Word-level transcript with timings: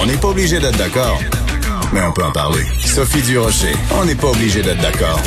On 0.00 0.06
n'est 0.06 0.16
pas 0.16 0.28
obligé 0.28 0.60
d'être 0.60 0.78
d'accord, 0.78 1.18
mais 1.92 2.00
on 2.08 2.12
peut 2.12 2.22
en 2.22 2.30
parler. 2.30 2.62
Sophie 2.78 3.20
Durocher, 3.22 3.74
on 4.00 4.04
n'est 4.04 4.14
pas 4.14 4.28
obligé 4.28 4.62
d'être 4.62 4.80
d'accord. 4.80 5.18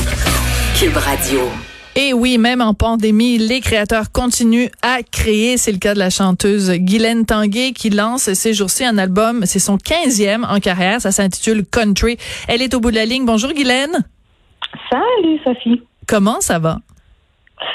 Cube 0.80 0.96
Radio. 0.96 1.42
Et 1.98 2.14
oui, 2.14 2.38
même 2.38 2.62
en 2.62 2.74
pandémie, 2.74 3.38
les 3.38 3.60
créateurs 3.60 4.14
continuent 4.14 4.70
à 4.82 5.04
créer. 5.04 5.58
C'est 5.58 5.74
le 5.74 5.78
cas 5.78 5.94
de 5.94 6.00
la 6.00 6.10
chanteuse 6.10 6.72
Guylaine 6.72 7.26
Tanguay 7.26 7.74
qui 7.74 7.90
lance 7.90 8.32
ces 8.32 8.54
jours-ci 8.54 8.86
un 8.86 8.98
album. 8.98 9.42
C'est 9.44 9.60
son 9.60 9.76
15e 9.76 10.46
en 10.46 10.60
carrière. 10.60 11.02
Ça 11.02 11.12
s'intitule 11.12 11.66
Country. 11.66 12.16
Elle 12.48 12.62
est 12.62 12.74
au 12.74 12.80
bout 12.80 12.92
de 12.92 12.96
la 12.96 13.06
ligne. 13.06 13.26
Bonjour 13.26 13.52
Guylaine. 13.52 14.06
Salut 14.90 15.38
Sophie. 15.44 15.82
Comment 16.08 16.40
ça 16.40 16.60
va? 16.60 16.78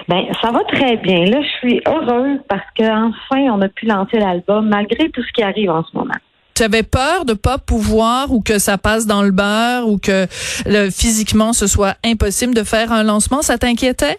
Ben, 0.08 0.24
ça 0.40 0.50
va 0.50 0.60
très 0.64 0.96
bien. 0.96 1.26
Là, 1.26 1.42
je 1.42 1.48
suis 1.58 1.80
heureuse 1.86 2.40
parce 2.48 2.66
qu'enfin, 2.76 3.50
on 3.52 3.60
a 3.60 3.68
pu 3.68 3.84
lancer 3.84 4.18
l'album 4.18 4.68
malgré 4.68 5.10
tout 5.10 5.22
ce 5.22 5.32
qui 5.32 5.42
arrive 5.42 5.70
en 5.70 5.84
ce 5.84 5.94
moment. 5.94 6.14
Tu 6.56 6.62
avais 6.62 6.82
peur 6.82 7.26
de 7.26 7.34
pas 7.34 7.58
pouvoir 7.58 8.32
ou 8.32 8.40
que 8.40 8.58
ça 8.58 8.78
passe 8.78 9.04
dans 9.04 9.22
le 9.22 9.30
beurre 9.30 9.86
ou 9.88 9.98
que 9.98 10.26
le, 10.64 10.88
physiquement 10.88 11.52
ce 11.52 11.66
soit 11.66 11.96
impossible 12.02 12.54
de 12.54 12.64
faire 12.64 12.92
un 12.92 13.02
lancement? 13.02 13.42
Ça 13.42 13.58
t'inquiétait? 13.58 14.18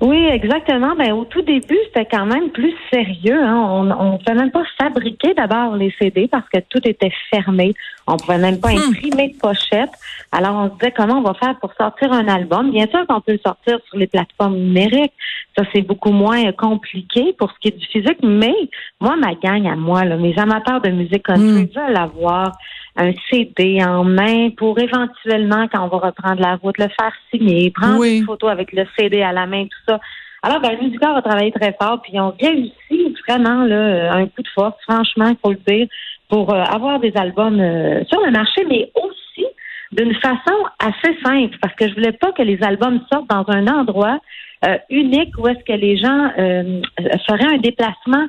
Oui, 0.00 0.26
exactement. 0.26 0.94
Ben, 0.96 1.12
au 1.12 1.24
tout 1.24 1.42
début, 1.42 1.78
c'était 1.86 2.06
quand 2.06 2.26
même 2.26 2.50
plus 2.50 2.74
sérieux. 2.92 3.42
Hein. 3.42 3.56
On 3.98 4.12
ne 4.12 4.18
pouvait 4.18 4.34
même 4.34 4.50
pas 4.50 4.64
fabriquer 4.78 5.34
d'abord 5.34 5.76
les 5.76 5.94
CD 5.98 6.28
parce 6.28 6.48
que 6.48 6.60
tout 6.68 6.80
était 6.84 7.12
fermé. 7.30 7.74
On 8.06 8.16
pouvait 8.16 8.38
même 8.38 8.60
pas 8.60 8.72
hmm. 8.72 8.90
imprimer 8.90 9.28
de 9.28 9.38
pochette. 9.38 9.90
Alors, 10.32 10.54
on 10.56 10.68
se 10.68 10.74
disait 10.74 10.92
comment 10.92 11.18
on 11.18 11.22
va 11.22 11.34
faire 11.34 11.58
pour 11.60 11.72
sortir 11.74 12.12
un 12.12 12.28
album? 12.28 12.70
Bien 12.70 12.86
sûr 12.86 13.06
qu'on 13.06 13.20
peut 13.20 13.32
le 13.32 13.40
sortir 13.44 13.78
sur 13.88 13.98
les 13.98 14.06
plateformes 14.06 14.56
numériques. 14.56 15.12
Ça, 15.56 15.64
c'est 15.72 15.82
beaucoup 15.82 16.12
moins 16.12 16.52
compliqué 16.52 17.34
pour 17.38 17.50
ce 17.50 17.58
qui 17.60 17.68
est 17.68 17.78
du 17.78 17.86
physique. 17.86 18.18
Mais 18.22 18.54
moi, 19.00 19.16
ma 19.16 19.34
gang 19.34 19.66
à 19.66 19.76
moi, 19.76 20.04
là, 20.04 20.16
mes 20.16 20.36
amateurs 20.38 20.80
de 20.80 20.90
musique 20.90 21.24
country 21.24 21.64
hmm. 21.64 21.68
veulent 21.74 21.96
avoir 21.96 22.52
un 22.96 23.12
CD 23.30 23.82
en 23.84 24.04
main 24.04 24.50
pour 24.50 24.78
éventuellement, 24.78 25.66
quand 25.72 25.84
on 25.84 25.88
va 25.88 26.06
reprendre 26.06 26.40
la 26.40 26.56
route, 26.56 26.78
le 26.78 26.88
faire 26.88 27.12
signer, 27.30 27.70
prendre 27.70 28.04
une 28.04 28.24
photo 28.24 28.48
avec 28.48 28.72
le 28.72 28.84
CD 28.96 29.22
à 29.22 29.32
la 29.32 29.46
main, 29.46 29.64
tout 29.64 29.78
ça. 29.88 30.00
Alors, 30.42 30.60
ben, 30.60 30.72
le 30.72 30.86
musical 30.86 31.16
a 31.16 31.22
travaillé 31.22 31.50
très 31.52 31.74
fort, 31.80 32.02
puis 32.02 32.20
ont 32.20 32.34
réussi 32.38 33.14
vraiment 33.26 33.64
là, 33.64 34.12
un 34.12 34.26
coup 34.26 34.42
de 34.42 34.48
force, 34.54 34.76
franchement, 34.82 35.28
il 35.28 35.36
faut 35.42 35.52
le 35.52 35.60
dire, 35.66 35.88
pour 36.28 36.52
euh, 36.52 36.62
avoir 36.62 37.00
des 37.00 37.12
albums 37.16 37.60
euh, 37.60 38.04
sur 38.04 38.20
le 38.20 38.30
marché, 38.30 38.64
mais 38.68 38.90
aussi 38.94 39.46
d'une 39.92 40.14
façon 40.16 40.56
assez 40.78 41.16
simple, 41.24 41.56
parce 41.62 41.74
que 41.76 41.88
je 41.88 41.94
voulais 41.94 42.12
pas 42.12 42.32
que 42.32 42.42
les 42.42 42.62
albums 42.62 43.00
sortent 43.12 43.30
dans 43.30 43.44
un 43.48 43.66
endroit 43.68 44.18
euh, 44.66 44.76
unique 44.90 45.36
où 45.38 45.46
est-ce 45.46 45.62
que 45.64 45.78
les 45.78 45.96
gens 45.96 46.30
feraient 46.36 47.54
un 47.54 47.58
déplacement 47.58 48.26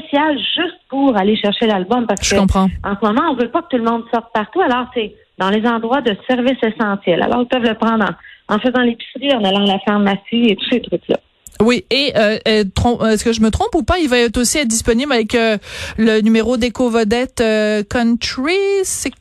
spécial 0.00 0.38
juste 0.38 0.80
pour 0.88 1.16
aller 1.16 1.36
chercher 1.36 1.66
l'album 1.66 2.06
parce 2.06 2.26
Je 2.26 2.34
que 2.34 2.40
comprends. 2.40 2.68
en 2.82 2.94
ce 3.00 3.06
moment, 3.06 3.30
on 3.30 3.36
veut 3.36 3.50
pas 3.50 3.62
que 3.62 3.68
tout 3.70 3.76
le 3.76 3.90
monde 3.90 4.02
sorte 4.12 4.32
partout. 4.32 4.60
Alors, 4.60 4.86
c'est 4.94 5.14
dans 5.38 5.50
les 5.50 5.66
endroits 5.66 6.00
de 6.00 6.16
services 6.28 6.62
essentiels. 6.62 7.22
Alors, 7.22 7.42
ils 7.42 7.48
peuvent 7.48 7.68
le 7.68 7.74
prendre 7.74 8.06
en, 8.48 8.58
faisant 8.58 8.82
l'épicerie, 8.82 9.34
en 9.34 9.44
allant 9.44 9.64
à 9.64 9.74
la 9.74 9.78
pharmacie 9.80 10.46
et 10.48 10.56
tous 10.56 10.70
ces 10.70 10.80
trucs-là. 10.80 11.16
Oui, 11.60 11.84
et 11.90 12.12
euh, 12.16 12.36
euh, 12.48 12.64
est-ce 13.10 13.24
que 13.24 13.32
je 13.32 13.40
me 13.40 13.50
trompe 13.50 13.74
ou 13.74 13.84
pas? 13.84 13.98
Il 13.98 14.08
va 14.08 14.18
être 14.18 14.36
aussi 14.38 14.58
être 14.58 14.68
disponible 14.68 15.12
avec 15.12 15.34
euh, 15.34 15.56
le 15.96 16.20
numéro 16.20 16.56
d'éco-vedette 16.56 17.42
Country. 17.88 18.52
C'est 18.82 19.12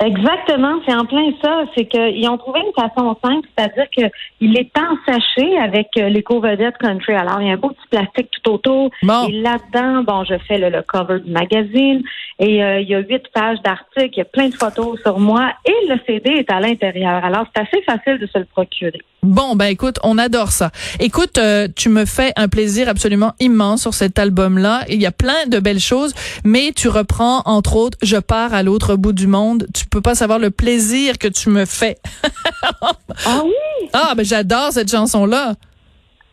Exactement, 0.00 0.80
c'est 0.86 0.94
en 0.94 1.04
plein 1.04 1.30
ça. 1.42 1.64
C'est 1.76 1.86
qu'ils 1.86 2.28
ont 2.28 2.38
trouvé 2.38 2.60
une 2.60 2.72
façon 2.72 3.16
simple, 3.22 3.46
c'est-à-dire 3.56 3.88
qu'il 3.90 4.56
est 4.56 4.70
en 4.78 4.96
sachet 5.06 5.58
avec 5.58 5.88
euh, 5.98 6.08
l'éco-vedette 6.08 6.78
country. 6.78 7.14
Alors, 7.14 7.40
il 7.40 7.48
y 7.48 7.50
a 7.50 7.54
un 7.54 7.56
beau 7.56 7.70
petit 7.70 7.88
plastique 7.90 8.30
tout 8.30 8.52
autour. 8.52 8.90
Et 9.02 9.32
là-dedans, 9.32 10.02
bon, 10.02 10.24
je 10.24 10.34
fais 10.46 10.58
le, 10.58 10.82
cover 10.82 11.20
du 11.20 11.30
magazine 11.30 12.02
et 12.38 12.62
euh, 12.62 12.80
il 12.80 12.88
y 12.88 12.94
a 12.94 12.98
huit 12.98 13.22
pages 13.32 13.60
d'articles, 13.62 14.10
il 14.12 14.18
y 14.18 14.20
a 14.20 14.26
plein 14.26 14.48
de 14.48 14.54
photos 14.54 15.00
sur 15.00 15.18
moi 15.18 15.52
et 15.64 15.88
le 15.88 15.98
CD 16.06 16.30
est 16.30 16.50
à 16.50 16.60
l'intérieur. 16.60 17.24
Alors, 17.24 17.46
c'est 17.54 17.62
assez 17.62 17.82
facile 17.82 18.18
de 18.18 18.26
se 18.26 18.38
le 18.38 18.44
procurer. 18.44 19.00
Bon, 19.22 19.56
ben 19.56 19.66
écoute, 19.66 19.96
on 20.04 20.18
adore 20.18 20.52
ça. 20.52 20.70
Écoute, 21.00 21.38
euh, 21.38 21.66
tu 21.74 21.88
me 21.88 22.04
fais 22.04 22.32
un 22.36 22.46
plaisir 22.46 22.88
absolument 22.88 23.32
immense 23.40 23.82
sur 23.82 23.92
cet 23.92 24.20
album-là. 24.20 24.84
Il 24.88 25.00
y 25.00 25.06
a 25.06 25.10
plein 25.10 25.46
de 25.48 25.58
belles 25.58 25.80
choses, 25.80 26.14
mais 26.44 26.70
tu 26.76 26.88
reprends, 26.88 27.42
entre 27.44 27.74
autres, 27.74 27.98
Je 28.02 28.18
pars 28.18 28.54
à 28.54 28.62
l'autre 28.62 28.94
bout 28.94 29.12
du 29.12 29.26
monde. 29.26 29.65
Tu 29.74 29.86
peux 29.86 30.00
pas 30.00 30.14
savoir 30.14 30.38
le 30.38 30.50
plaisir 30.50 31.18
que 31.18 31.28
tu 31.28 31.48
me 31.50 31.64
fais. 31.64 31.98
ah 32.80 33.42
oui? 33.44 33.88
Ah, 33.92 34.14
ben 34.16 34.24
j'adore 34.24 34.72
cette 34.72 34.90
chanson-là. 34.90 35.54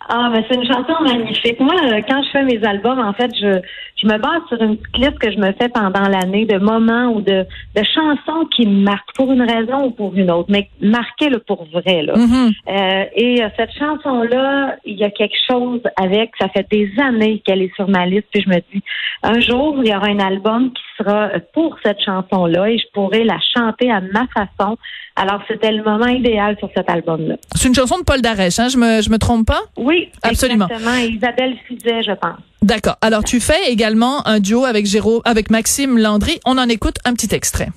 Ah, 0.10 0.30
ben 0.34 0.44
c'est 0.50 0.56
une 0.56 0.68
chanson 0.68 0.94
magnifique. 1.02 1.60
Moi, 1.60 1.76
euh, 1.86 2.02
quand 2.08 2.22
je 2.24 2.30
fais 2.32 2.44
mes 2.44 2.64
albums, 2.64 3.00
en 3.00 3.14
fait, 3.14 3.32
je, 3.40 3.62
je 3.96 4.08
me 4.08 4.18
base 4.18 4.42
sur 4.50 4.62
une 4.62 4.78
petite 4.78 4.98
liste 4.98 5.20
que 5.20 5.32
je 5.32 5.38
me 5.38 5.52
fais 5.54 5.70
pendant 5.70 6.08
l'année 6.10 6.46
de 6.46 6.58
moments 6.58 7.08
ou 7.14 7.22
de, 7.22 7.46
de 7.76 7.84
chansons 7.84 8.46
qui 8.56 8.68
me 8.68 8.84
marquent 8.84 9.14
pour 9.16 9.32
une 9.32 9.42
raison 9.42 9.86
ou 9.86 9.92
pour 9.92 10.14
une 10.16 10.30
autre, 10.30 10.50
mais 10.50 10.70
marquées 10.82 11.30
le 11.30 11.40
pour 11.40 11.66
vrai. 11.72 12.02
Là. 12.02 12.14
Mm-hmm. 12.16 12.52
Euh, 12.68 13.06
et 13.16 13.44
euh, 13.44 13.48
cette 13.58 13.72
chanson-là, 13.78 14.76
il 14.86 14.98
y 14.98 15.04
a 15.04 15.10
quelque 15.10 15.38
chose 15.50 15.82
avec, 15.96 16.32
ça 16.40 16.50
fait 16.50 16.68
des 16.70 16.92
années 17.02 17.42
qu'elle 17.46 17.62
est 17.62 17.74
sur 17.76 17.88
ma 17.88 18.06
liste, 18.06 18.28
puis 18.32 18.44
je 18.44 18.50
me 18.50 18.60
dis, 18.74 18.84
un 19.24 19.40
jour, 19.40 19.78
il 19.84 19.90
y 19.90 19.96
aura 19.96 20.08
un 20.08 20.20
album 20.20 20.72
qui 20.74 20.84
sera 20.98 21.30
pour 21.54 21.78
cette 21.84 22.02
chanson-là 22.02 22.70
et 22.70 22.78
je 22.78 22.86
pourrai 22.94 23.24
la 23.24 23.40
chanter 23.56 23.90
à 23.90 24.02
ma 24.02 24.28
façon. 24.28 24.78
Alors, 25.16 25.42
c'était 25.48 25.72
le 25.72 25.84
moment 25.84 26.08
idéal 26.08 26.58
sur 26.58 26.70
cet 26.76 26.90
album-là. 26.90 27.36
C'est 27.54 27.68
une 27.68 27.76
chanson 27.76 28.00
de 28.00 28.04
Paul 28.04 28.20
Darèche, 28.20 28.58
hein? 28.58 28.68
Je 28.68 28.78
me, 28.78 29.02
je 29.02 29.12
me 29.12 29.20
trompe 29.20 29.46
pas? 29.46 29.62
Oui, 29.78 29.93
absolument. 30.22 30.68
Exactement. 30.68 30.98
Isabelle 30.98 31.58
Fizet, 31.68 32.04
je 32.04 32.12
pense. 32.14 32.40
D'accord. 32.62 32.98
Alors, 33.02 33.24
tu 33.24 33.40
fais 33.40 33.70
également 33.70 34.26
un 34.28 34.40
duo 34.40 34.66
avec 34.66 34.86
Géraud, 34.86 35.22
avec 35.26 35.50
Maxime 35.50 35.98
Landry. 35.98 36.40
On 36.46 36.58
en 36.58 36.70
écoute 36.70 36.98
un 37.06 37.14
petit 37.14 37.34
extrait. 37.34 37.70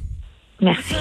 Merci. 0.61 0.95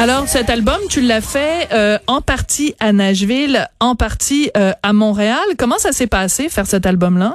Alors, 0.00 0.28
cet 0.28 0.48
album, 0.48 0.78
tu 0.88 1.00
l'as 1.00 1.20
fait 1.20 1.66
euh, 1.72 1.98
en 2.06 2.20
partie 2.20 2.72
à 2.78 2.92
Nashville, 2.92 3.66
en 3.80 3.96
partie 3.96 4.48
euh, 4.56 4.70
à 4.84 4.92
Montréal. 4.92 5.42
Comment 5.58 5.78
ça 5.78 5.90
s'est 5.90 6.06
passé, 6.06 6.48
faire 6.48 6.66
cet 6.66 6.86
album-là? 6.86 7.34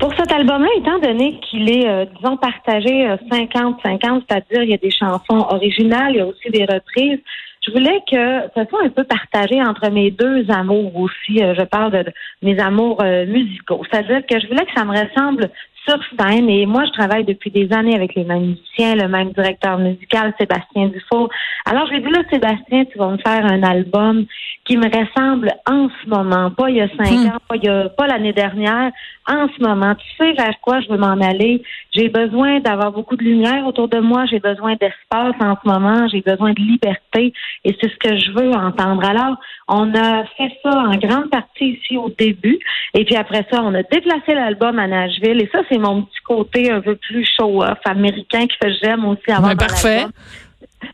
Pour 0.00 0.12
cet 0.16 0.32
album-là, 0.32 0.66
étant 0.76 0.98
donné 0.98 1.38
qu'il 1.48 1.70
est, 1.70 1.86
euh, 1.86 2.04
disons, 2.16 2.36
partagé 2.36 3.06
50-50, 3.30 4.24
c'est-à-dire 4.28 4.64
il 4.64 4.70
y 4.70 4.74
a 4.74 4.78
des 4.78 4.90
chansons 4.90 5.46
originales, 5.48 6.14
il 6.14 6.16
y 6.16 6.20
a 6.20 6.26
aussi 6.26 6.50
des 6.50 6.64
reprises, 6.64 7.20
je 7.64 7.70
voulais 7.70 8.00
que 8.10 8.40
ce 8.56 8.68
soit 8.68 8.82
un 8.84 8.88
peu 8.88 9.04
partagé 9.04 9.62
entre 9.62 9.88
mes 9.90 10.10
deux 10.10 10.50
amours 10.50 10.96
aussi. 10.96 11.38
je 11.38 11.64
parle 11.64 11.92
de, 11.92 12.12
mes 12.42 12.58
amours 12.58 13.04
musicaux. 13.04 13.82
C'est-à-dire 13.88 14.26
que 14.28 14.40
je 14.40 14.48
voulais 14.48 14.64
que 14.64 14.72
ça 14.76 14.84
me 14.84 14.90
ressemble 14.90 15.50
sur 15.86 15.98
scène. 16.18 16.48
Et 16.48 16.66
moi, 16.66 16.84
je 16.86 16.92
travaille 16.92 17.24
depuis 17.24 17.50
des 17.50 17.72
années 17.72 17.94
avec 17.94 18.14
les 18.14 18.24
mêmes 18.24 18.46
musiciens, 18.46 18.94
le 18.94 19.08
même 19.08 19.30
directeur 19.32 19.78
musical, 19.78 20.34
Sébastien 20.38 20.88
Dufault. 20.88 21.28
Alors, 21.64 21.86
j'ai 21.90 22.00
dit 22.00 22.10
là, 22.10 22.22
Sébastien, 22.30 22.84
tu 22.84 22.98
vas 22.98 23.08
me 23.08 23.18
faire 23.18 23.44
un 23.44 23.62
album 23.62 24.26
qui 24.64 24.76
me 24.76 24.86
ressemble 24.86 25.52
en 25.70 25.88
ce 25.88 26.08
moment, 26.08 26.50
pas 26.50 26.70
il 26.70 26.76
y 26.76 26.80
a 26.80 26.88
cinq 26.88 27.12
hmm. 27.12 27.26
ans, 27.26 27.38
pas, 27.48 27.56
il 27.56 27.64
y 27.64 27.68
a, 27.68 27.88
pas 27.88 28.06
l'année 28.08 28.32
dernière, 28.32 28.90
en 29.28 29.48
ce 29.48 29.62
moment. 29.62 29.94
Tu 29.94 30.06
sais 30.18 30.32
vers 30.32 30.54
quoi 30.60 30.80
je 30.80 30.88
veux 30.88 30.98
m'en 30.98 31.20
aller. 31.20 31.62
J'ai 31.94 32.08
besoin 32.08 32.60
d'avoir 32.60 32.92
beaucoup 32.92 33.16
de 33.16 33.24
lumière 33.24 33.66
autour 33.66 33.88
de 33.88 33.98
moi. 33.98 34.26
J'ai 34.26 34.38
besoin 34.38 34.74
d'espace 34.74 35.34
en 35.40 35.56
ce 35.62 35.68
moment. 35.68 36.08
J'ai 36.08 36.20
besoin 36.20 36.52
de 36.52 36.60
liberté. 36.60 37.32
Et 37.64 37.76
c'est 37.80 37.90
ce 37.90 37.96
que 37.96 38.16
je 38.16 38.30
veux 38.32 38.52
entendre. 38.52 39.04
Alors, 39.04 39.36
on 39.68 39.94
a 39.94 40.24
fait 40.36 40.52
ça 40.62 40.70
en 40.70 40.96
grande 40.96 41.30
partie 41.30 41.78
ici 41.80 41.96
au 41.96 42.10
début. 42.10 42.58
Et 42.94 43.04
puis 43.04 43.16
après 43.16 43.46
ça, 43.50 43.62
on 43.62 43.74
a 43.74 43.82
déplacé 43.82 44.34
l'album 44.34 44.78
à 44.78 44.86
Nashville. 44.86 45.42
Et 45.42 45.48
ça, 45.52 45.60
c'est 45.68 45.75
mon 45.78 46.02
petit 46.02 46.20
côté 46.26 46.70
un 46.70 46.80
peu 46.80 46.96
plus 46.96 47.26
show-off 47.38 47.78
américain 47.84 48.46
que 48.46 48.68
j'aime 48.82 49.04
aussi 49.04 49.30
avoir. 49.30 49.54
Ben, 49.54 49.66
parfait. 49.66 50.06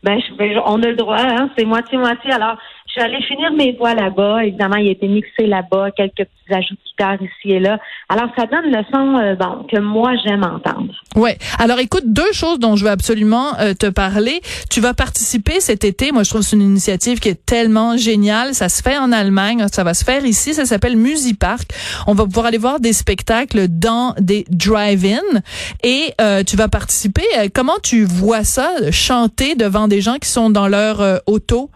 Ben, 0.01 0.19
on 0.65 0.81
a 0.81 0.87
le 0.87 0.95
droit, 0.95 1.19
hein, 1.19 1.49
c'est 1.57 1.65
moitié-moitié. 1.65 2.31
Alors, 2.31 2.57
allée 3.01 3.21
finir 3.23 3.51
mes 3.53 3.73
voix 3.73 3.93
là-bas. 3.93 4.43
Évidemment, 4.45 4.75
il 4.75 4.87
a 4.87 4.91
été 4.91 5.07
mixé 5.07 5.47
là-bas, 5.47 5.91
quelques 5.91 6.15
petits 6.15 6.53
ajouts 6.53 6.75
de 6.75 6.89
guitare 6.89 7.21
ici 7.21 7.55
et 7.55 7.59
là. 7.59 7.79
Alors, 8.09 8.29
ça 8.37 8.45
donne 8.45 8.71
le 8.71 8.83
son 8.91 9.17
euh, 9.17 9.35
bon, 9.35 9.65
que 9.71 9.79
moi, 9.79 10.11
j'aime 10.23 10.43
entendre. 10.43 10.93
Ouais. 11.15 11.37
Alors, 11.59 11.79
écoute, 11.79 12.03
deux 12.05 12.31
choses 12.33 12.59
dont 12.59 12.75
je 12.75 12.83
veux 12.83 12.91
absolument 12.91 13.57
euh, 13.59 13.73
te 13.73 13.89
parler. 13.89 14.41
Tu 14.69 14.79
vas 14.79 14.93
participer 14.93 15.59
cet 15.59 15.83
été. 15.83 16.11
Moi, 16.11 16.23
je 16.23 16.29
trouve 16.29 16.41
que 16.41 16.47
c'est 16.47 16.55
une 16.55 16.61
initiative 16.61 17.19
qui 17.19 17.29
est 17.29 17.45
tellement 17.45 17.97
géniale. 17.97 18.53
Ça 18.53 18.69
se 18.69 18.81
fait 18.81 18.97
en 18.97 19.11
Allemagne. 19.11 19.65
Ça 19.71 19.83
va 19.83 19.93
se 19.93 20.03
faire 20.03 20.25
ici. 20.25 20.53
Ça 20.53 20.65
s'appelle 20.65 20.97
Musipark. 20.97 21.71
On 22.07 22.13
va 22.13 22.25
pouvoir 22.25 22.47
aller 22.47 22.57
voir 22.57 22.79
des 22.79 22.93
spectacles 22.93 23.67
dans 23.69 24.13
des 24.19 24.45
drive-in. 24.49 25.41
Et 25.83 26.13
euh, 26.21 26.43
tu 26.43 26.57
vas 26.57 26.67
participer. 26.67 27.23
Comment 27.53 27.79
tu 27.81 28.03
vois 28.05 28.43
ça, 28.43 28.69
chanter 28.91 29.55
devant 29.55 29.87
des 29.87 30.01
gens 30.01 30.17
qui 30.17 30.29
sont 30.29 30.49
dans 30.49 30.67
leur 30.67 31.21
auto? 31.25 31.69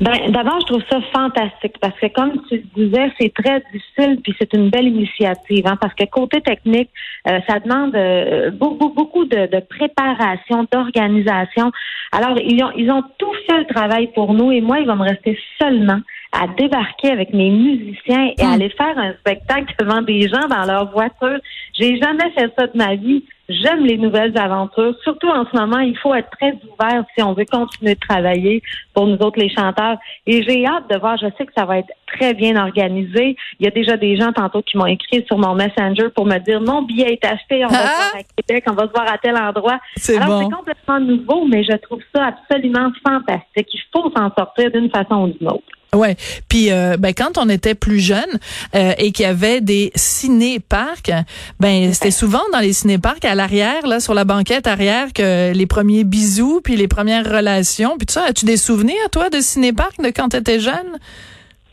Ben, 0.00 0.30
d'abord, 0.30 0.58
je 0.60 0.66
trouve 0.66 0.82
ça 0.90 0.98
fantastique 1.12 1.76
parce 1.78 1.98
que, 2.00 2.06
comme 2.06 2.42
tu 2.48 2.64
disais, 2.74 3.12
c'est 3.20 3.34
très 3.34 3.62
difficile 3.70 4.18
puis 4.22 4.34
c'est 4.38 4.54
une 4.54 4.70
belle 4.70 4.88
initiative. 4.88 5.66
Hein, 5.66 5.76
parce 5.78 5.92
que 5.92 6.04
côté 6.06 6.40
technique, 6.40 6.88
euh, 7.28 7.38
ça 7.46 7.58
demande 7.58 7.94
euh, 7.94 8.50
beaucoup, 8.50 8.88
beaucoup 8.88 9.26
de, 9.26 9.46
de 9.46 9.60
préparation, 9.60 10.66
d'organisation. 10.72 11.70
Alors, 12.12 12.38
ils 12.38 12.64
ont, 12.64 12.70
ils 12.76 12.90
ont 12.90 13.02
tout 13.18 13.32
fait 13.46 13.58
le 13.58 13.66
travail 13.66 14.10
pour 14.14 14.32
nous 14.32 14.50
et 14.50 14.62
moi, 14.62 14.80
il 14.80 14.86
va 14.86 14.94
me 14.94 15.06
rester 15.06 15.38
seulement 15.60 16.00
à 16.32 16.46
débarquer 16.46 17.10
avec 17.10 17.32
mes 17.34 17.50
musiciens 17.50 18.30
et 18.38 18.44
Hmm. 18.44 18.52
aller 18.52 18.68
faire 18.70 18.96
un 18.96 19.12
spectacle 19.14 19.74
devant 19.80 20.00
des 20.02 20.28
gens 20.28 20.46
dans 20.48 20.64
leur 20.64 20.90
voiture. 20.92 21.38
J'ai 21.78 21.98
jamais 22.00 22.30
fait 22.36 22.52
ça 22.56 22.66
de 22.68 22.76
ma 22.76 22.94
vie. 22.94 23.24
J'aime 23.48 23.84
les 23.84 23.98
nouvelles 23.98 24.38
aventures. 24.38 24.94
Surtout 25.02 25.26
en 25.26 25.44
ce 25.44 25.56
moment, 25.58 25.80
il 25.80 25.98
faut 25.98 26.14
être 26.14 26.30
très 26.38 26.52
ouvert 26.52 27.02
si 27.16 27.22
on 27.24 27.32
veut 27.32 27.46
continuer 27.50 27.94
de 27.96 28.00
travailler 28.08 28.62
pour 28.94 29.08
nous 29.08 29.16
autres 29.16 29.40
les 29.40 29.52
chanteurs. 29.52 29.96
Et 30.24 30.44
j'ai 30.44 30.64
hâte 30.64 30.88
de 30.88 30.96
voir. 31.00 31.16
Je 31.16 31.26
sais 31.36 31.46
que 31.46 31.52
ça 31.56 31.64
va 31.64 31.78
être 31.78 31.90
très 32.06 32.32
bien 32.32 32.54
organisé. 32.64 33.36
Il 33.58 33.64
y 33.64 33.66
a 33.66 33.72
déjà 33.72 33.96
des 33.96 34.16
gens 34.16 34.32
tantôt 34.32 34.62
qui 34.62 34.76
m'ont 34.76 34.86
écrit 34.86 35.24
sur 35.26 35.36
mon 35.36 35.56
Messenger 35.56 36.10
pour 36.14 36.26
me 36.26 36.38
dire 36.38 36.60
mon 36.60 36.82
billet 36.82 37.14
est 37.14 37.24
acheté, 37.24 37.64
on 37.64 37.68
va 37.68 37.76
Ah! 37.80 37.86
se 37.88 38.12
voir 38.12 38.20
à 38.22 38.42
Québec, 38.42 38.64
on 38.68 38.74
va 38.74 38.86
se 38.86 38.92
voir 38.92 39.12
à 39.12 39.18
tel 39.18 39.36
endroit. 39.36 39.80
C'est 39.96 40.16
Alors 40.16 40.28
bon. 40.40 40.48
c'est 40.48 40.54
complètement 40.56 41.00
nouveau, 41.00 41.44
mais 41.46 41.64
je 41.64 41.76
trouve 41.78 42.02
ça 42.14 42.26
absolument 42.26 42.92
fantastique. 43.04 43.66
Il 43.74 43.80
faut 43.92 44.12
s'en 44.16 44.30
sortir 44.32 44.70
d'une 44.70 44.90
façon 44.90 45.24
ou 45.24 45.28
d'une 45.36 45.48
autre. 45.48 45.64
Ouais. 45.94 46.16
Puis 46.48 46.70
euh, 46.70 46.96
ben 46.96 47.12
quand 47.12 47.36
on 47.36 47.48
était 47.48 47.74
plus 47.74 47.98
jeune 47.98 48.38
euh, 48.76 48.92
et 48.98 49.10
qu'il 49.10 49.24
y 49.24 49.28
avait 49.28 49.60
des 49.60 49.90
ciné-parcs, 49.96 51.10
ben 51.58 51.92
c'était 51.92 52.12
souvent 52.12 52.42
dans 52.52 52.60
les 52.60 52.72
ciné-parcs 52.72 53.24
à 53.24 53.34
l'arrière 53.34 53.86
là 53.86 53.98
sur 53.98 54.14
la 54.14 54.24
banquette 54.24 54.68
arrière 54.68 55.12
que 55.12 55.52
les 55.52 55.66
premiers 55.66 56.04
bisous 56.04 56.60
puis 56.62 56.76
les 56.76 56.86
premières 56.86 57.24
relations 57.24 57.96
puis 57.98 58.06
tout 58.06 58.14
ça. 58.14 58.24
As-tu 58.28 58.44
des 58.44 58.56
souvenirs 58.56 58.94
toi 59.10 59.30
de 59.30 59.40
ciné-parcs 59.40 60.00
de 60.00 60.10
quand 60.10 60.28
tu 60.28 60.36
étais 60.36 60.60
jeune? 60.60 60.98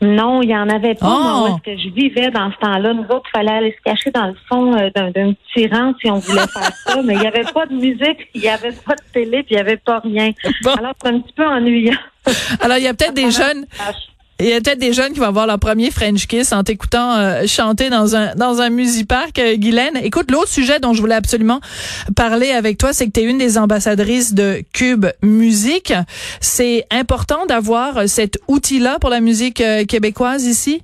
Non, 0.00 0.42
il 0.42 0.50
y 0.50 0.56
en 0.56 0.68
avait 0.68 0.94
pas. 0.94 1.06
Oh! 1.06 1.38
Moi, 1.40 1.48
est-ce 1.66 1.74
que 1.74 1.82
je 1.82 1.88
vivais 1.94 2.30
dans 2.30 2.52
ce 2.52 2.56
temps-là? 2.58 2.94
Nous 2.94 3.04
autres, 3.04 3.28
il 3.34 3.38
fallait 3.38 3.52
aller 3.52 3.76
se 3.76 3.82
cacher 3.82 4.10
dans 4.10 4.26
le 4.26 4.36
fond 4.48 4.74
euh, 4.74 4.90
d'un, 4.94 5.10
d'un 5.10 5.32
petit 5.32 5.66
rang 5.66 5.92
si 6.00 6.10
on 6.10 6.18
voulait 6.18 6.46
faire 6.46 6.72
ça. 6.72 7.02
Mais 7.04 7.14
il 7.14 7.20
n'y 7.20 7.26
avait 7.26 7.50
pas 7.52 7.66
de 7.66 7.74
musique, 7.74 8.28
il 8.34 8.42
n'y 8.42 8.48
avait 8.48 8.72
pas 8.72 8.94
de 8.94 9.02
télé, 9.12 9.42
puis 9.42 9.52
il 9.52 9.54
n'y 9.54 9.60
avait 9.60 9.76
pas 9.76 9.98
rien. 9.98 10.30
Bon. 10.62 10.72
Alors, 10.74 10.92
c'est 11.02 11.08
un 11.08 11.20
petit 11.20 11.32
peu 11.32 11.46
ennuyant. 11.46 11.98
Alors 12.60 12.76
il 12.78 12.84
y 12.84 12.88
a 12.88 12.94
peut-être 12.94 13.14
des 13.14 13.30
jeunes 13.30 13.66
Il 14.40 14.46
y 14.46 14.52
a 14.52 14.60
peut-être 14.60 14.78
des 14.78 14.92
jeunes 14.92 15.12
qui 15.12 15.18
vont 15.18 15.26
avoir 15.26 15.48
leur 15.48 15.58
premier 15.58 15.90
French 15.90 16.28
kiss 16.28 16.52
en 16.52 16.62
t'écoutant 16.62 17.16
euh, 17.16 17.46
chanter 17.48 17.90
dans 17.90 18.14
un 18.14 18.36
dans 18.36 18.60
un 18.60 18.70
musipark. 18.70 19.36
Euh, 19.40 19.56
Guylaine, 19.56 19.96
écoute, 19.96 20.30
l'autre 20.30 20.46
sujet 20.46 20.78
dont 20.78 20.92
je 20.92 21.00
voulais 21.00 21.16
absolument 21.16 21.58
parler 22.14 22.52
avec 22.52 22.78
toi, 22.78 22.92
c'est 22.92 23.06
que 23.06 23.10
tu 23.10 23.20
es 23.20 23.24
une 23.24 23.38
des 23.38 23.58
ambassadrices 23.58 24.34
de 24.34 24.62
Cube 24.72 25.06
Musique. 25.24 25.92
C'est 26.40 26.84
important 26.92 27.46
d'avoir 27.46 27.98
euh, 27.98 28.06
cet 28.06 28.38
outil-là 28.46 28.98
pour 29.00 29.10
la 29.10 29.20
musique 29.20 29.60
euh, 29.60 29.84
québécoise 29.84 30.46
ici? 30.46 30.82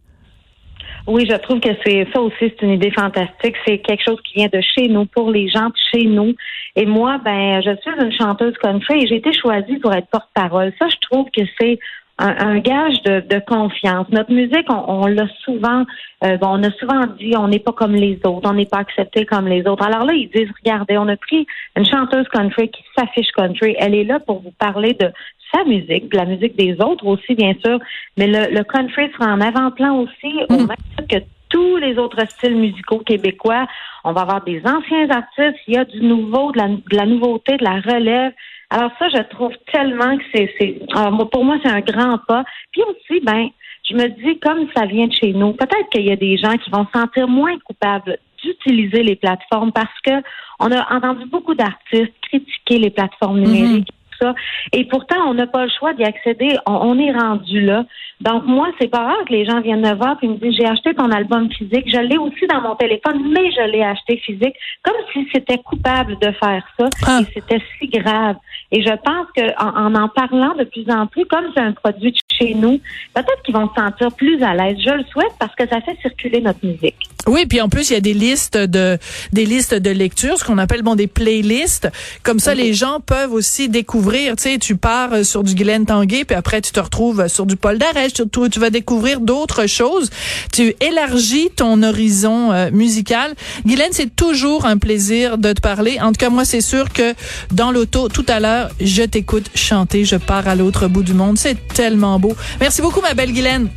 Oui, 1.07 1.25
je 1.31 1.37
trouve 1.37 1.61
que 1.61 1.69
c'est 1.85 2.09
ça 2.13 2.21
aussi, 2.21 2.35
c'est 2.41 2.63
une 2.63 2.73
idée 2.73 2.91
fantastique. 2.91 3.55
C'est 3.65 3.79
quelque 3.79 4.03
chose 4.05 4.19
qui 4.25 4.35
vient 4.35 4.49
de 4.53 4.61
chez 4.63 4.89
nous, 4.89 5.05
pour 5.07 5.31
les 5.31 5.49
gens 5.49 5.69
de 5.69 5.75
chez 5.93 6.07
nous. 6.07 6.35
Et 6.75 6.87
moi, 6.87 7.21
ben, 7.25 7.63
je 7.63 7.71
suis 7.83 8.05
une 8.05 8.13
chanteuse 8.13 8.55
country 8.61 9.05
et 9.05 9.07
j'ai 9.07 9.17
été 9.17 9.33
choisie 9.33 9.77
pour 9.77 9.93
être 9.95 10.09
porte-parole. 10.09 10.73
Ça, 10.79 10.89
je 10.89 10.97
trouve 11.09 11.27
que 11.31 11.43
c'est 11.61 11.79
un, 12.19 12.35
un 12.49 12.59
gage 12.59 13.03
de, 13.03 13.21
de 13.21 13.41
confiance. 13.45 14.07
Notre 14.11 14.33
musique, 14.33 14.67
on, 14.69 14.85
on 14.87 15.07
l'a 15.07 15.27
souvent, 15.45 15.85
euh, 16.25 16.37
bon, 16.37 16.49
on 16.59 16.63
a 16.63 16.71
souvent 16.73 17.07
dit, 17.19 17.35
on 17.37 17.49
n'est 17.49 17.59
pas 17.59 17.73
comme 17.73 17.95
les 17.95 18.19
autres, 18.25 18.49
on 18.49 18.55
n'est 18.55 18.67
pas 18.67 18.79
accepté 18.79 19.25
comme 19.27 19.49
les 19.49 19.67
autres. 19.67 19.85
Alors 19.85 20.05
là, 20.05 20.13
ils 20.15 20.31
disent, 20.31 20.51
regardez, 20.65 20.97
on 20.99 21.09
a 21.09 21.17
pris 21.17 21.47
une 21.77 21.87
chanteuse 21.87 22.29
country 22.29 22.69
qui 22.71 22.83
s'affiche 22.97 23.31
country. 23.33 23.75
Elle 23.79 23.95
est 23.95 24.05
là 24.05 24.21
pour 24.21 24.41
vous 24.41 24.53
parler 24.59 24.95
de 24.95 25.11
sa 25.53 25.65
musique, 25.65 26.11
de 26.11 26.17
la 26.17 26.25
musique 26.25 26.57
des 26.57 26.75
autres 26.81 27.07
aussi, 27.07 27.35
bien 27.35 27.55
sûr, 27.65 27.79
mais 28.17 28.27
le, 28.27 28.55
le 28.55 28.65
country 28.65 29.11
sera 29.13 29.33
en 29.33 29.41
avant-plan 29.41 29.99
aussi, 29.99 30.35
au 30.51 30.57
même 30.57 30.77
titre 30.97 31.09
que 31.09 31.25
tous 31.49 31.77
les 31.77 31.99
autres 31.99 32.21
styles 32.31 32.57
musicaux 32.57 32.99
québécois. 32.99 33.67
On 34.03 34.13
va 34.13 34.23
avoir 34.23 34.43
des 34.43 34.61
anciens 34.67 35.09
artistes, 35.11 35.61
il 35.69 35.75
y 35.75 35.77
a 35.77 35.85
du 35.85 36.01
nouveau, 36.01 36.51
de 36.53 36.59
la, 36.59 36.69
de 36.69 36.97
la 36.97 37.07
nouveauté, 37.07 37.57
de 37.57 37.65
la 37.65 37.81
relève. 37.81 38.33
Alors 38.71 38.91
ça, 38.99 39.09
je 39.09 39.23
trouve 39.29 39.53
tellement 39.73 40.17
que 40.17 40.25
c'est, 40.35 40.55
c'est 40.59 40.81
moi, 41.11 41.29
pour 41.31 41.45
moi, 41.45 41.59
c'est 41.63 41.71
un 41.71 41.81
grand 41.81 42.19
pas. 42.27 42.45
Puis 42.73 42.83
aussi, 42.83 43.21
ben, 43.21 43.49
je 43.89 43.95
me 43.95 44.09
dis, 44.09 44.39
comme 44.41 44.67
ça 44.75 44.87
vient 44.87 45.07
de 45.07 45.13
chez 45.13 45.33
nous, 45.33 45.53
peut-être 45.53 45.89
qu'il 45.91 46.07
y 46.07 46.13
a 46.13 46.17
des 46.17 46.37
gens 46.37 46.57
qui 46.57 46.71
vont 46.71 46.87
se 46.87 46.99
sentir 46.99 47.29
moins 47.29 47.59
coupables 47.61 48.19
d'utiliser 48.43 49.03
les 49.03 49.17
plateformes 49.17 49.73
parce 49.73 50.01
que 50.05 50.13
on 50.61 50.71
a 50.71 50.95
entendu 50.95 51.27
beaucoup 51.27 51.55
d'artistes 51.55 52.13
critiquer 52.23 52.79
les 52.79 52.91
plateformes 52.91 53.41
numériques. 53.41 53.89
tout 53.89 54.04
ça. 54.25 54.35
Et 54.73 54.85
pourtant, 54.85 55.17
on 55.27 55.35
n'a 55.35 55.47
pas 55.47 55.65
le 55.65 55.71
choix 55.79 55.93
d'y 55.95 56.05
accéder. 56.05 56.57
On, 56.67 56.73
on 56.73 56.99
est 56.99 57.13
rendu 57.13 57.61
là. 57.61 57.85
Donc, 58.21 58.45
moi, 58.47 58.69
c'est 58.81 58.89
pas 58.89 59.05
rare 59.05 59.25
que 59.27 59.33
les 59.33 59.45
gens 59.45 59.61
viennent 59.61 59.81
me 59.81 59.95
voir 59.95 60.17
et 60.23 60.29
me 60.29 60.37
disent, 60.37 60.57
j'ai 60.59 60.67
acheté 60.67 60.95
ton 60.95 61.11
album 61.11 61.51
physique. 61.51 61.85
Je 61.87 61.99
l'ai 61.99 62.17
aussi 62.17 62.47
dans 62.47 62.61
mon 62.61 62.77
téléphone, 62.77 63.21
mais 63.31 63.51
je 63.51 63.71
l'ai 63.71 63.83
acheté 63.83 64.17
physique. 64.19 64.55
Comme 64.83 64.97
si 65.13 65.27
c'était 65.33 65.59
coupable 65.59 66.17
de 66.21 66.31
faire 66.33 66.65
ça. 66.79 66.89
Ah. 67.07 67.21
Et 67.21 67.25
c'était 67.35 67.63
si 67.79 67.89
grave. 67.89 68.37
Et 68.77 68.83
je 68.83 68.91
pense 68.91 69.27
qu'en 69.37 69.87
en, 69.87 69.95
en 69.95 70.09
parlant 70.09 70.53
de 70.59 70.65
plus 70.65 70.85
en 70.91 71.07
plus, 71.07 71.25
comme 71.27 71.45
c'est 71.55 71.61
un 71.61 71.71
produit 71.73 72.11
de 72.11 72.19
chez 72.37 72.55
nous, 72.55 72.81
peut-être 73.15 73.43
qu'ils 73.45 73.55
vont 73.55 73.69
se 73.69 73.75
sentir 73.81 74.11
plus 74.13 74.43
à 74.43 74.53
l'aise. 74.55 74.77
Je 74.85 74.91
le 74.91 75.05
souhaite 75.13 75.31
parce 75.39 75.55
que 75.55 75.63
ça 75.69 75.81
fait 75.81 75.97
circuler 76.03 76.41
notre 76.41 76.59
musique. 76.67 76.97
Oui, 77.29 77.47
puis 77.47 77.61
en 77.61 77.69
plus 77.69 77.89
il 77.91 77.95
y 77.95 77.97
a 77.97 78.01
des 78.01 78.13
listes 78.13 78.59
de 78.59 78.99
des 79.33 79.47
listes 79.47 79.75
de 79.75 79.91
lecture, 79.91 80.37
ce 80.39 80.45
qu'on 80.45 80.59
appelle 80.59 80.83
bon 80.83 80.97
des 80.97 81.07
playlists. 81.07 81.89
Comme 82.25 82.41
ça, 82.41 82.55
les 82.55 82.75
gens 82.75 82.99
peuvent 83.01 83.33
aussi 83.33 83.69
découvrir. 83.69 84.35
Tu 84.37 84.43
sais, 84.43 84.59
tu 84.59 84.77
pars 84.77 85.13
euh, 85.13 85.23
sur 85.23 85.43
du 85.45 85.55
Guylaine 85.55 85.87
Tanguay, 85.87 86.25
puis 86.25 86.35
après 86.37 86.61
tu 86.61 86.73
te 86.73 86.81
retrouves 86.81 87.21
euh, 87.21 87.29
sur 87.29 87.47
du 87.47 87.57
Paul 87.57 87.79
Darèche. 87.79 88.13
Tu- 88.15 88.51
tu 88.51 88.59
vas 88.59 88.71
découvrir 88.71 89.21
d'autres 89.21 89.67
choses. 89.67 90.11
Tu 90.53 90.75
élargis 90.81 91.49
ton 91.57 91.83
horizon 91.83 92.53
euh, 92.53 92.71
musical. 92.73 93.35
Guylaine, 93.65 93.93
c'est 93.93 94.15
toujours 94.15 94.67
un 94.67 94.79
plaisir 94.79 95.39
de 95.39 95.53
te 95.53 95.61
parler. 95.61 95.99
En 96.03 96.09
tout 96.09 96.19
cas, 96.19 96.29
moi, 96.31 96.45
c'est 96.45 96.61
sûr 96.61 96.93
que 96.93 97.15
dans 97.53 97.71
l'auto, 97.71 98.09
tout 98.09 98.27
à 98.29 98.41
l'heure, 98.41 98.64
je 98.81 99.03
t'écoute 99.03 99.47
chanter. 99.55 100.05
Je 100.05 100.17
pars 100.17 100.47
à 100.49 100.55
l'autre 100.55 100.89
bout 100.89 101.03
du 101.03 101.15
monde. 101.15 101.39
C'est 101.39 101.69
tellement 101.69 102.19
beau. 102.19 102.35
Merci 102.61 102.83
beaucoup, 102.83 103.01
ma 103.01 103.15
belle 103.15 103.33
Guylaine. 103.33 103.69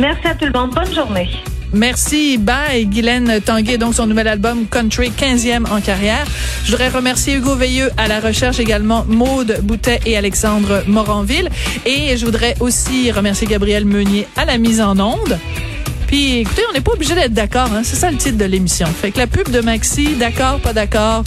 Merci 0.00 0.26
à 0.26 0.34
tout 0.34 0.46
le 0.46 0.52
monde. 0.52 0.72
Bonne 0.74 0.94
journée. 0.94 1.28
Merci. 1.72 2.38
Bye. 2.38 2.86
Guylaine 2.86 3.40
Tanguay, 3.44 3.78
donc 3.78 3.94
son 3.94 4.06
nouvel 4.06 4.26
album 4.26 4.66
Country, 4.66 5.10
15e 5.10 5.70
en 5.70 5.80
carrière. 5.80 6.26
Je 6.64 6.72
voudrais 6.72 6.88
remercier 6.88 7.34
Hugo 7.34 7.54
Veilleux 7.54 7.90
à 7.96 8.08
la 8.08 8.20
recherche 8.20 8.58
également, 8.58 9.04
Maude 9.06 9.60
Boutet 9.62 10.00
et 10.04 10.16
Alexandre 10.16 10.82
Moranville. 10.88 11.48
Et 11.86 12.16
je 12.16 12.24
voudrais 12.24 12.56
aussi 12.60 13.12
remercier 13.12 13.46
Gabriel 13.46 13.84
Meunier 13.84 14.26
à 14.36 14.44
la 14.44 14.58
mise 14.58 14.80
en 14.80 14.98
onde. 14.98 15.38
Puis 16.08 16.38
écoutez, 16.38 16.62
on 16.68 16.72
n'est 16.72 16.80
pas 16.80 16.92
obligé 16.92 17.14
d'être 17.14 17.32
d'accord, 17.32 17.68
hein? 17.72 17.82
c'est 17.84 17.94
ça 17.94 18.10
le 18.10 18.16
titre 18.16 18.36
de 18.36 18.44
l'émission. 18.44 18.86
Fait 18.86 19.12
que 19.12 19.18
la 19.18 19.28
pub 19.28 19.48
de 19.48 19.60
Maxi, 19.60 20.16
d'accord, 20.16 20.58
pas 20.58 20.72
d'accord, 20.72 21.22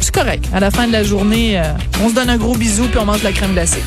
c'est 0.00 0.14
correct. 0.14 0.44
À 0.52 0.60
la 0.60 0.70
fin 0.70 0.86
de 0.86 0.92
la 0.92 1.02
journée, 1.02 1.58
euh, 1.58 1.64
on 2.02 2.08
se 2.08 2.14
donne 2.14 2.30
un 2.30 2.36
gros 2.36 2.56
bisou 2.56 2.86
puis 2.88 2.98
on 2.98 3.04
mange 3.04 3.22
la 3.22 3.32
crème 3.32 3.52
glacée. 3.52 3.82